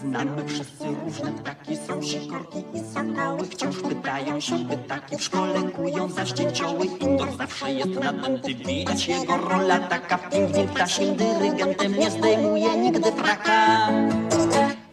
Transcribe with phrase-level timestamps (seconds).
[0.00, 6.08] Znamy wszyscy różne ptaki, są sikorki i sandały Wciąż pytają się pytaki, w szkole kują
[6.08, 6.86] za ścięcioły.
[6.86, 10.18] Indor zawsze jest nadęty, widać jego rola taka.
[10.18, 13.88] Pingwin ptasim dyrygentem nie zdejmuje nigdy fraka.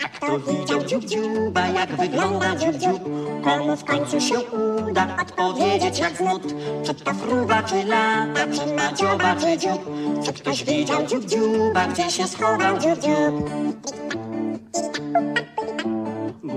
[0.05, 3.03] A kto widział dziób dziuba, jak wygląda dziób
[3.43, 4.39] Komu w końcu się
[4.89, 6.53] uda odpowiedzieć jak znud
[6.85, 9.89] Czy to fruwa, czy lata, czy ma dzioba, czy dziób?
[10.25, 12.99] Czy ktoś widział dziób dziuba, gdzie się schował dziób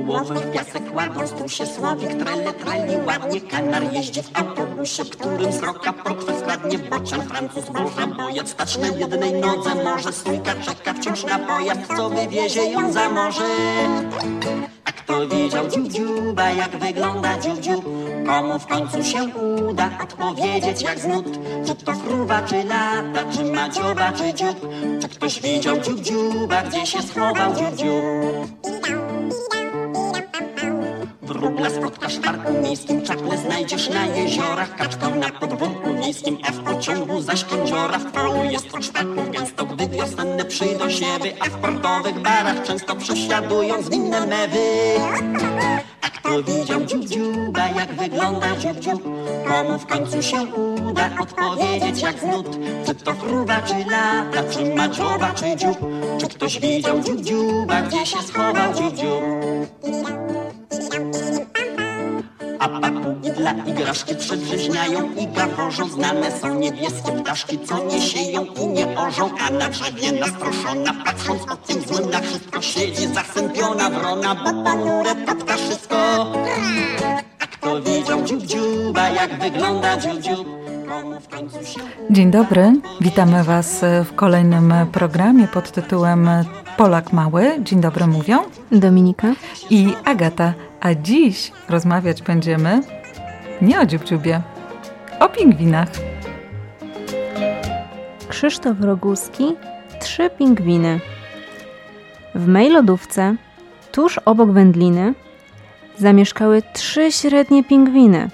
[0.05, 2.53] Głowę w piasek ładząc, tu się słowik trele
[3.07, 8.79] ładnie Kanar jeździ w autobusie, którym z roka prokwę skradnie Bocian Francuz burza bojec, stać
[8.79, 9.75] na jednej nodze.
[9.85, 13.45] Może stójka czeka wciąż na pojazd, co wywiezie ją za morze?
[14.85, 17.85] A kto widział dziuba, jak wygląda dziób
[18.27, 19.25] Komu w końcu się
[19.69, 21.25] uda odpowiedzieć jak znud?
[21.67, 24.69] Czy to fruwa, czy lata, czy ma dzioba, czy dziób?
[25.03, 28.72] Czy ktoś widział dziuba, gdzie się schował dziób
[31.43, 36.65] Wróbla spotkasz w parku miejskim, czakle znajdziesz na jeziorach, kaczkę na podwórku wiejskim, a w
[36.65, 38.83] pociągu zaś kędziora w polu jest od
[39.31, 44.59] więc to gdy wiosenne przyjdą siewy, a w portowych barach często przesiadują zwinne mewy.
[46.03, 49.03] A kto widział dziób dziuba, jak wygląda dziób,
[49.49, 50.43] komu w końcu się
[50.87, 55.79] uda odpowiedzieć jak znud, czy to fruwa, czy lata, czy ma dzioba, czy dziób,
[56.21, 58.95] czy ktoś widział dziób dziuba, gdzie się schował dziób
[63.43, 69.31] dla igraszki przedrzeźniają i gaworzą Znane są niebieskie ptaszki, co nie sieją i nie orzą
[69.49, 75.15] A na drzewie nastroszona, patrząc o tym złym na wszystko Siedzi zasępiona wrona, bo ponure
[75.15, 75.97] to ptaszysko
[77.41, 80.49] A kto widział dziób dziuba, jak wygląda dziób dziób
[82.11, 86.31] Dzień dobry, witamy Was w kolejnym programie pod tytułem
[86.77, 87.59] Polak Mały.
[87.61, 88.39] Dzień dobry mówią
[88.73, 89.29] Dominika
[89.71, 90.55] i Agata.
[90.81, 93.02] A dziś rozmawiać będziemy
[93.61, 94.41] nie o dziubdziubie,
[95.21, 95.89] o pingwinach.
[98.29, 99.57] Krzysztof Roguski
[100.01, 101.01] Trzy pingwiny
[102.35, 103.37] W mej lodówce,
[103.93, 105.15] tuż obok wędliny,
[105.99, 108.31] zamieszkały trzy średnie pingwiny.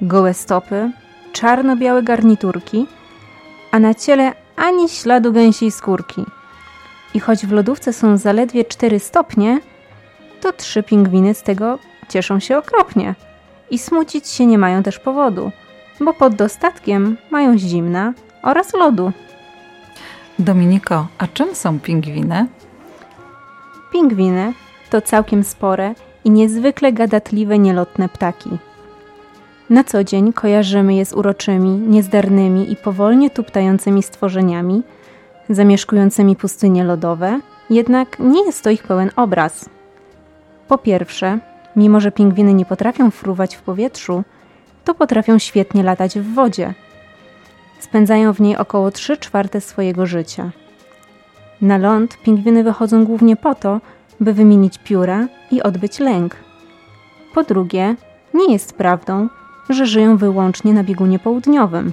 [0.00, 0.90] Gołe stopy,
[1.32, 2.86] czarno-białe garniturki,
[3.70, 6.24] a na ciele ani śladu gęsiej skórki.
[7.14, 9.60] I choć w lodówce są zaledwie 4 stopnie,
[10.40, 13.14] to trzy pingwiny z tego cieszą się okropnie.
[13.70, 15.50] I smucić się nie mają też powodu,
[16.00, 19.12] bo pod dostatkiem mają zimna oraz lodu.
[20.38, 22.46] Dominiko, a czym są pingwiny?
[23.92, 24.52] Pingwiny
[24.90, 25.94] to całkiem spore
[26.24, 28.50] i niezwykle gadatliwe, nielotne ptaki.
[29.70, 34.82] Na co dzień kojarzymy je z uroczymi, niezdarnymi i powolnie tuptającymi stworzeniami,
[35.50, 39.68] zamieszkującymi pustynie lodowe, jednak nie jest to ich pełen obraz.
[40.68, 41.38] Po pierwsze,
[41.76, 44.22] mimo że pingwiny nie potrafią fruwać w powietrzu,
[44.84, 46.74] to potrafią świetnie latać w wodzie.
[47.78, 50.50] Spędzają w niej około 3 czwarte swojego życia.
[51.60, 53.80] Na ląd pingwiny wychodzą głównie po to,
[54.20, 56.36] by wymienić pióra i odbyć lęk.
[57.34, 57.96] Po drugie,
[58.34, 59.28] nie jest prawdą,
[59.68, 61.92] że żyją wyłącznie na biegunie południowym.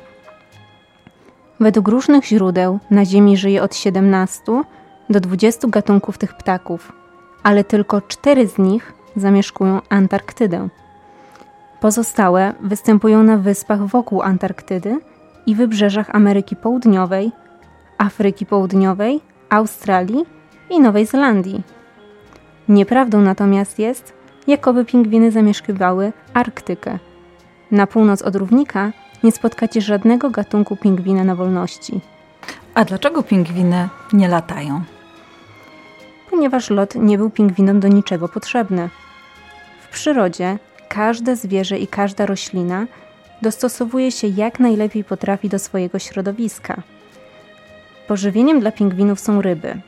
[1.60, 4.42] Według różnych źródeł na Ziemi żyje od 17
[5.10, 6.92] do 20 gatunków tych ptaków,
[7.44, 10.68] ale tylko cztery z nich zamieszkują Antarktydę.
[11.80, 15.00] Pozostałe występują na wyspach wokół Antarktydy
[15.46, 17.32] i wybrzeżach Ameryki Południowej,
[17.98, 20.26] Afryki Południowej, Australii
[20.70, 21.64] i Nowej Zelandii.
[22.70, 24.14] Nieprawdą natomiast jest,
[24.48, 27.00] jakoby pingwiny zamieszkiwały Arktykę.
[27.72, 28.92] Na północ od równika
[29.24, 32.02] nie spotkacie żadnego gatunku pingwina na wolności.
[32.74, 34.82] A dlaczego pingwiny nie latają?
[36.30, 38.90] Ponieważ lot nie był pingwinom do niczego potrzebny.
[39.98, 40.58] Przyrodzie
[40.90, 42.88] każde zwierzę i każda roślina
[43.42, 46.82] dostosowuje się jak najlepiej potrafi do swojego środowiska.
[48.08, 49.82] Pożywieniem dla pingwinów są ryby,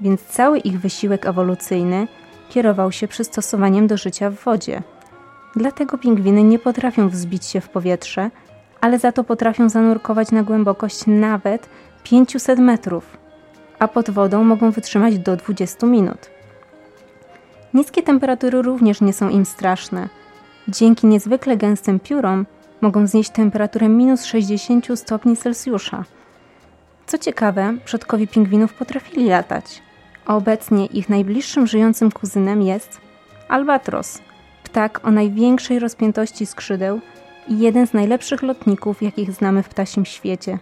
[0.00, 2.08] więc cały ich wysiłek ewolucyjny
[2.50, 4.82] kierował się przystosowaniem do życia w wodzie.
[5.56, 8.30] Dlatego pingwiny nie potrafią wzbić się w powietrze,
[8.80, 11.68] ale za to potrafią zanurkować na głębokość nawet
[12.02, 13.16] 500 metrów,
[13.78, 16.33] a pod wodą mogą wytrzymać do 20 minut.
[17.74, 20.08] Niskie temperatury również nie są im straszne.
[20.68, 22.46] Dzięki niezwykle gęstym piórom
[22.80, 26.04] mogą znieść temperaturę minus 60 stopni Celsjusza.
[27.06, 29.82] Co ciekawe, przodkowie pingwinów potrafili latać,
[30.26, 33.00] a obecnie ich najbliższym żyjącym kuzynem jest
[33.48, 34.18] albatros,
[34.64, 37.00] ptak o największej rozpiętości skrzydeł
[37.48, 40.58] i jeden z najlepszych lotników, jakich znamy w ptasim świecie.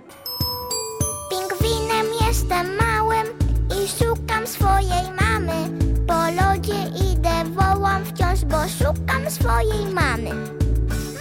[9.33, 10.31] Swojej mamy.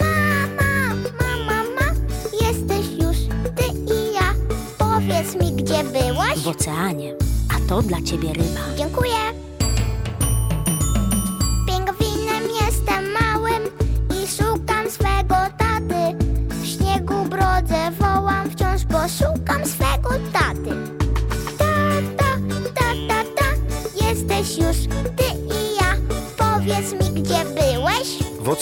[0.00, 1.94] Mama, mama, mama,
[2.40, 3.16] jesteś już
[3.56, 4.34] ty i ja.
[4.78, 6.38] Powiedz mi, gdzie byłaś?
[6.38, 7.14] W oceanie.
[7.56, 8.60] A to dla ciebie ryba.
[8.76, 9.41] Dziękuję.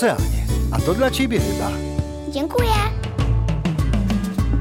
[0.01, 0.47] Oceanie.
[0.73, 1.71] A to dla ciebie ryba.
[2.33, 2.75] Dziękuję.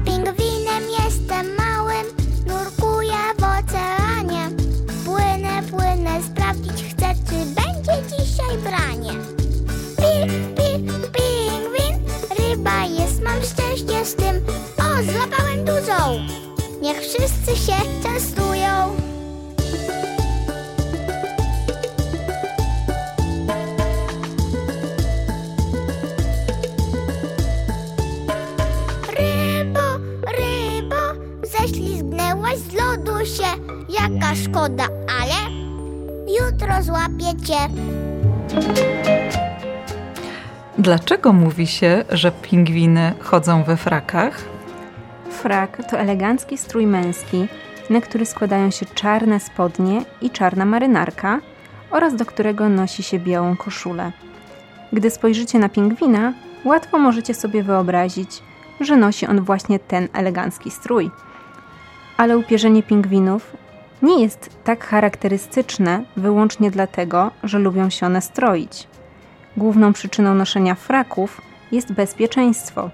[0.04, 2.06] Pingwinem jestem małym,
[2.46, 4.50] nurkuję w oceanie.
[5.04, 9.12] Płynę, płynę, sprawdzić chcę, czy będzie dzisiaj branie.
[9.96, 10.70] Pi, pi,
[11.12, 12.04] pingwin,
[12.38, 14.36] ryba jest, mam szczęście z tym.
[14.78, 16.26] O, złapałem dużą.
[16.82, 18.49] Niech wszyscy się częstują.
[34.34, 34.84] Szkoda,
[35.20, 35.34] ale
[36.26, 37.58] jutro złapię cię.
[40.78, 44.44] Dlaczego mówi się, że pingwiny chodzą we frakach?
[45.30, 47.46] Frak to elegancki strój męski,
[47.90, 51.40] na który składają się czarne spodnie i czarna marynarka
[51.90, 54.12] oraz do którego nosi się białą koszulę.
[54.92, 56.32] Gdy spojrzycie na pingwina,
[56.64, 58.42] łatwo możecie sobie wyobrazić,
[58.80, 61.10] że nosi on właśnie ten elegancki strój.
[62.16, 63.56] Ale upierzenie pingwinów
[64.02, 68.88] nie jest tak charakterystyczne wyłącznie dlatego, że lubią się one stroić.
[69.56, 71.40] Główną przyczyną noszenia fraków
[71.72, 72.90] jest bezpieczeństwo.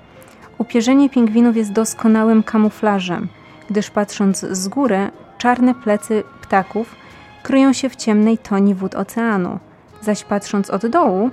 [0.59, 3.29] Upierzenie pingwinów jest doskonałym kamuflażem,
[3.71, 6.95] gdyż patrząc z góry, czarne plecy ptaków
[7.43, 9.59] kryją się w ciemnej toni wód oceanu,
[10.01, 11.31] zaś patrząc od dołu,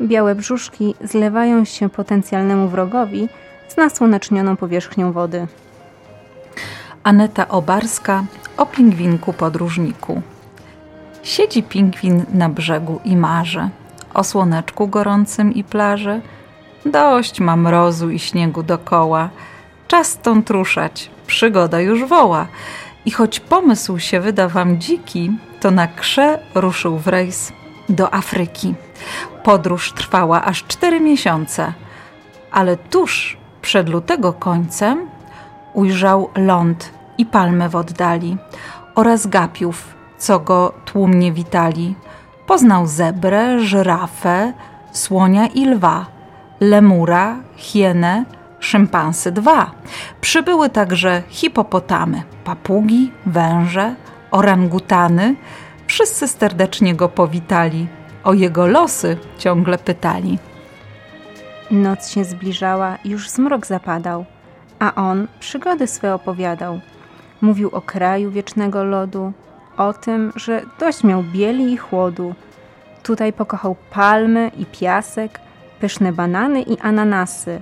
[0.00, 3.28] białe brzuszki zlewają się potencjalnemu wrogowi
[3.68, 5.46] z nasłonecznioną powierzchnią wody.
[7.02, 8.24] Aneta Obarska
[8.56, 10.22] o pingwinku podróżniku.
[11.22, 13.68] Siedzi pingwin na brzegu i marzy
[14.16, 16.20] o słoneczku gorącym i plaży.
[16.86, 19.30] Dość ma mrozu i śniegu dokoła.
[19.88, 22.46] Czas stąd ruszać, przygoda już woła.
[23.04, 27.52] I choć pomysł się wyda wam dziki, to na krze ruszył w rejs
[27.88, 28.74] do Afryki.
[29.44, 31.72] Podróż trwała aż cztery miesiące,
[32.50, 35.08] ale tuż przed lutego końcem
[35.74, 38.36] ujrzał ląd i palmy w oddali
[38.94, 41.94] oraz gapiów, co go tłumnie witali.
[42.46, 44.52] Poznał zebrę, żyrafę,
[44.92, 46.06] słonia i lwa,
[46.60, 48.24] lemura, hienę,
[48.60, 49.70] szympansy dwa.
[50.20, 53.94] Przybyły także hipopotamy, papugi, węże,
[54.30, 55.34] orangutany.
[55.86, 57.88] Wszyscy serdecznie go powitali.
[58.24, 60.38] O jego losy ciągle pytali.
[61.70, 64.24] Noc się zbliżała, już zmrok zapadał,
[64.78, 66.80] a on przygody swe opowiadał.
[67.40, 69.32] Mówił o kraju wiecznego lodu,
[69.76, 72.34] o tym, że dość miał bieli i chłodu.
[73.02, 75.40] Tutaj pokochał palmy i piasek,
[75.80, 77.60] pyszne banany i ananasy.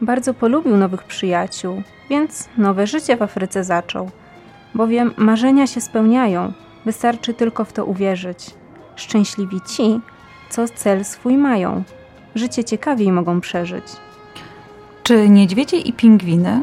[0.00, 4.10] Bardzo polubił nowych przyjaciół, więc nowe życie w Afryce zaczął.
[4.74, 6.52] Bowiem marzenia się spełniają,
[6.84, 8.50] wystarczy tylko w to uwierzyć.
[8.96, 10.00] Szczęśliwi ci,
[10.50, 11.82] co cel swój mają,
[12.34, 13.84] życie ciekawiej mogą przeżyć.
[15.02, 16.60] Czy niedźwiedzie i pingwiny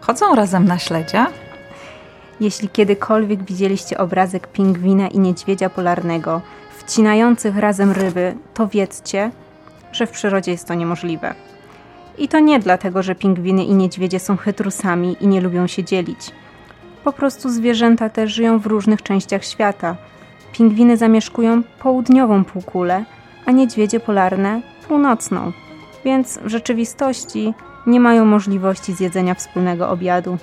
[0.00, 1.26] chodzą razem na śledzia?
[2.40, 6.40] Jeśli kiedykolwiek widzieliście obrazek pingwina i niedźwiedzia polarnego,
[6.76, 9.30] wcinających razem ryby, to wiedzcie,
[9.92, 11.34] że w przyrodzie jest to niemożliwe.
[12.18, 16.30] I to nie dlatego, że pingwiny i niedźwiedzie są chytrusami i nie lubią się dzielić.
[17.04, 19.96] Po prostu zwierzęta te żyją w różnych częściach świata.
[20.52, 23.04] Pingwiny zamieszkują południową półkulę,
[23.46, 25.52] a niedźwiedzie polarne północną,
[26.04, 27.54] więc w rzeczywistości
[27.86, 30.38] nie mają możliwości zjedzenia wspólnego obiadu.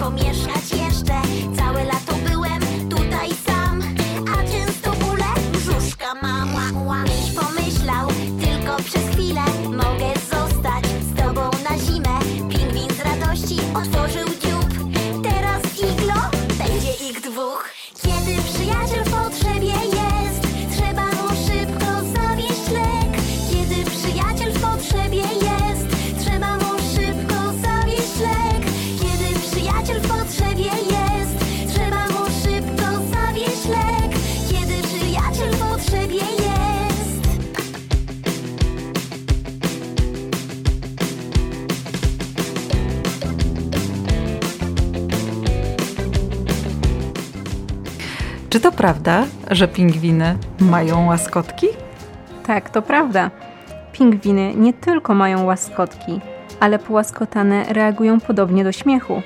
[0.00, 0.59] pomieszka
[48.80, 51.66] prawda, że pingwiny mają łaskotki?
[52.46, 53.30] Tak, to prawda.
[53.92, 56.20] Pingwiny nie tylko mają łaskotki,
[56.60, 59.22] ale połaskotane reagują podobnie do śmiechu.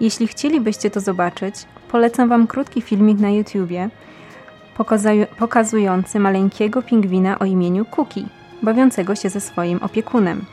[0.00, 1.54] Jeśli chcielibyście to zobaczyć,
[1.88, 3.88] polecam Wam krótki filmik na YouTubie
[5.38, 8.24] pokazujący maleńkiego pingwina o imieniu Cookie,
[8.62, 10.44] bawiącego się ze swoim opiekunem.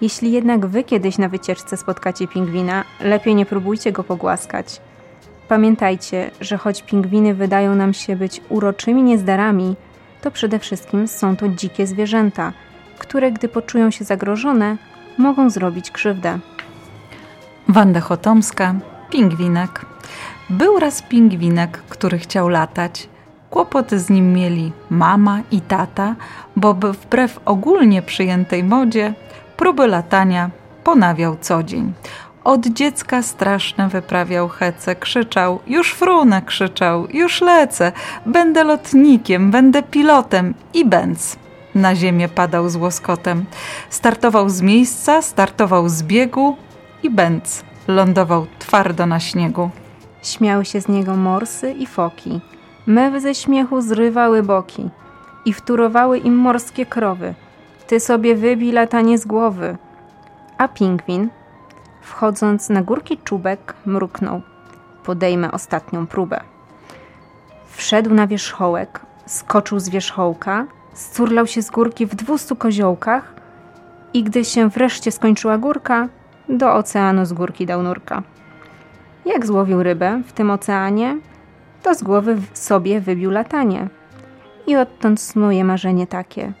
[0.00, 4.80] Jeśli jednak Wy kiedyś na wycieczce spotkacie pingwina, lepiej nie próbujcie go pogłaskać.
[5.50, 9.76] Pamiętajcie, że choć pingwiny wydają nam się być uroczymi niezdarami,
[10.20, 12.52] to przede wszystkim są to dzikie zwierzęta,
[12.98, 14.76] które gdy poczują się zagrożone,
[15.18, 16.38] mogą zrobić krzywdę.
[17.68, 18.74] Wanda Chotomska,
[19.10, 19.86] pingwinek.
[20.50, 23.08] Był raz pingwinek, który chciał latać.
[23.50, 26.14] Kłopoty z nim mieli mama i tata,
[26.56, 29.14] bo wbrew ogólnie przyjętej modzie,
[29.56, 30.50] próby latania
[30.84, 31.92] ponawiał co dzień.
[32.50, 37.92] Od dziecka straszne wyprawiał hece, krzyczał, już frunę krzyczał, już lecę,
[38.26, 41.36] będę lotnikiem, będę pilotem i bęc.
[41.74, 43.44] Na ziemię padał z łoskotem.
[43.90, 46.56] Startował z miejsca, startował z biegu
[47.02, 47.64] i bęc.
[47.88, 49.70] Lądował twardo na śniegu.
[50.22, 52.40] Śmiały się z niego morsy i foki.
[52.86, 54.88] Mewy ze śmiechu zrywały boki
[55.44, 57.34] i wturowały im morskie krowy.
[57.86, 59.76] Ty sobie wybij latanie z głowy.
[60.58, 61.28] A pingwin,
[62.10, 64.42] wchodząc na górki czubek, mruknął.
[65.04, 66.40] Podejmę ostatnią próbę.
[67.66, 73.34] Wszedł na wierzchołek, skoczył z wierzchołka, scurlał się z górki w dwustu koziołkach
[74.12, 76.08] i gdy się wreszcie skończyła górka,
[76.48, 78.22] do oceanu z górki dał nurka.
[79.24, 81.18] Jak złowił rybę w tym oceanie,
[81.82, 83.88] to z głowy sobie wybił latanie.
[84.66, 86.52] I odtąd snuje marzenie takie.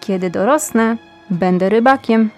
[0.00, 0.96] Kiedy dorosnę,
[1.30, 2.30] będę rybakiem.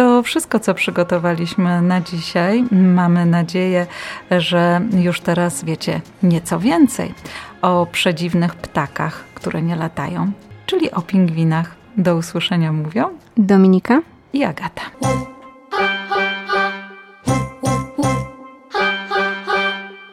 [0.00, 2.64] To wszystko, co przygotowaliśmy na dzisiaj.
[2.70, 3.86] Mamy nadzieję,
[4.30, 7.14] że już teraz wiecie nieco więcej
[7.62, 10.32] o przedziwnych ptakach, które nie latają,
[10.66, 11.74] czyli o pingwinach.
[11.96, 14.02] Do usłyszenia mówią Dominika?
[14.32, 14.82] i Agata.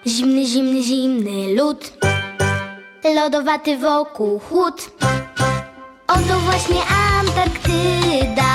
[0.08, 1.94] Zimny, zimny, zimny lód
[3.16, 4.92] Lodowaty wokół chłód
[6.08, 6.82] Oto właśnie
[7.20, 8.47] Antarktyda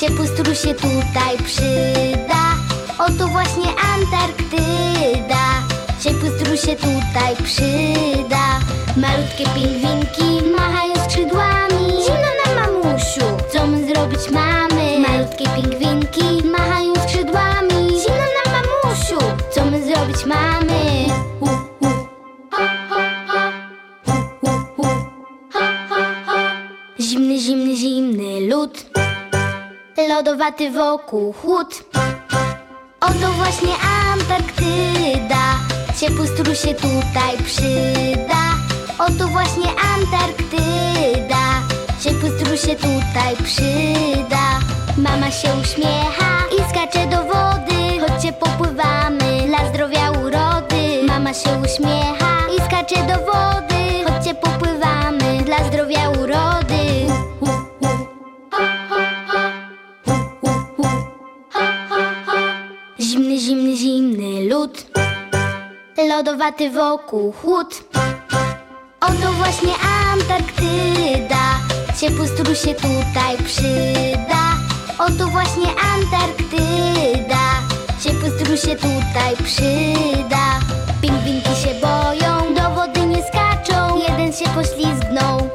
[0.00, 2.56] Ciepły strój się tutaj przyda.
[2.98, 3.64] Oto właśnie
[3.94, 5.44] Antarktyda.
[6.00, 8.60] Ciepły strój się tutaj przyda.
[8.96, 10.79] Malutkie pingwinki machają
[30.50, 31.34] Wokół
[33.00, 33.72] Oto właśnie
[34.12, 35.58] Antarktyda
[36.00, 38.42] Ciepły strój się tutaj przyda.
[38.98, 39.64] Oto właśnie
[39.94, 41.62] Antarktyda
[42.00, 44.60] Ciepły strój się tutaj przyda.
[44.96, 48.00] Mama się uśmiecha i skacze do wody.
[48.00, 51.02] Chodźcie popływamy dla zdrowia urody.
[51.06, 54.04] Mama się uśmiecha i skacze do wody.
[54.08, 56.59] Chodźcie popływamy dla zdrowia urody
[63.50, 64.86] zimny, zimny lód
[66.08, 67.84] Lodowaty wokół chłód.
[69.00, 69.72] Oto właśnie
[70.12, 71.44] Antarktyda
[72.00, 74.42] Ciepły strój się tutaj przyda.
[74.98, 77.44] Oto właśnie Antarktyda
[78.04, 80.60] Ciepły strój się tutaj przyda.
[81.02, 85.49] Pingwinki się boją, do wody nie skaczą Jeden się poślizgnął